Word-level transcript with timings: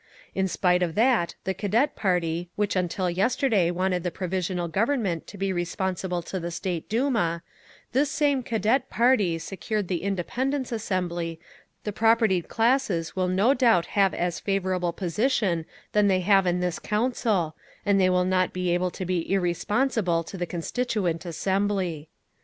In 0.33 0.47
spite 0.47 0.81
of 0.81 0.95
that 0.95 1.35
the 1.43 1.53
Cadet 1.53 1.95
party, 1.95 2.49
which 2.55 2.75
until 2.75 3.07
yesterday 3.07 3.69
wanted 3.69 4.01
the 4.01 4.09
Provisional 4.09 4.67
Government 4.67 5.27
to 5.27 5.37
be 5.37 5.53
responsible 5.53 6.23
to 6.23 6.39
the 6.39 6.49
State 6.49 6.89
Duma—this 6.89 8.09
same 8.09 8.41
Cadet 8.41 8.89
party 8.89 9.37
secured 9.37 9.89
the 9.89 10.01
independence 10.01 10.71
Assembly 10.71 11.39
the 11.83 11.93
propertied 11.93 12.47
classes 12.47 13.15
will 13.15 13.27
no 13.27 13.53
doubt 13.53 13.85
have 13.93 14.15
as 14.15 14.39
favourable 14.39 14.91
position 14.91 15.67
than 15.91 16.07
they 16.07 16.21
have 16.21 16.47
in 16.47 16.61
this 16.61 16.79
Council, 16.79 17.55
and 17.85 18.01
they 18.01 18.09
will 18.09 18.25
not 18.25 18.53
be 18.53 18.73
able 18.73 18.89
to 18.89 19.05
be 19.05 19.31
irresponsible 19.31 20.23
to 20.23 20.35
the 20.35 20.47
Constituent 20.47 21.25
Assembly. 21.27 22.09